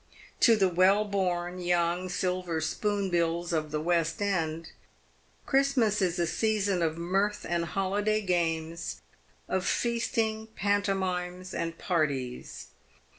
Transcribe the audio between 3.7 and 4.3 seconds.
"West